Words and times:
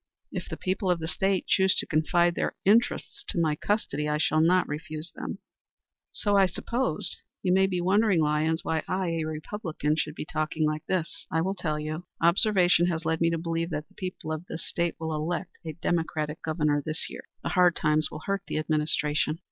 "If 0.31 0.49
the 0.49 0.57
people 0.57 0.89
of 0.89 0.97
the 0.97 1.07
State 1.07 1.45
choose 1.45 1.75
to 1.75 1.85
confide 1.85 2.33
their 2.33 2.55
interests 2.65 3.23
to 3.27 3.39
my 3.39 3.55
custody, 3.55 4.09
I 4.09 4.17
shall 4.17 4.41
not 4.41 4.67
refuse 4.67 5.11
to 5.11 5.13
serve 5.13 5.21
them." 5.27 5.37
"So 6.11 6.35
I 6.37 6.47
supposed. 6.47 7.17
You 7.43 7.53
may 7.53 7.67
be 7.67 7.79
wondering, 7.81 8.19
Lyons, 8.19 8.63
why 8.65 8.81
I, 8.87 9.09
a 9.09 9.25
Republican, 9.25 9.95
should 9.95 10.15
be 10.15 10.25
talking 10.25 10.65
like 10.65 10.83
this. 10.87 11.27
I 11.29 11.41
will 11.41 11.53
tell 11.53 11.79
you. 11.79 12.07
Observation 12.19 12.87
has 12.87 13.05
led 13.05 13.21
me 13.21 13.29
to 13.29 13.37
believe 13.37 13.69
that 13.69 13.89
the 13.89 13.93
people 13.93 14.31
of 14.31 14.43
this 14.47 14.65
State 14.65 14.95
will 14.99 15.13
elect 15.13 15.51
a 15.63 15.73
Democratic 15.73 16.41
Governor 16.41 16.81
this 16.83 17.07
year. 17.07 17.25
The 17.43 17.49
hard 17.49 17.75
times 17.75 18.09
will 18.09 18.23
hurt 18.25 18.41
the 18.47 18.57
administration. 18.57 19.37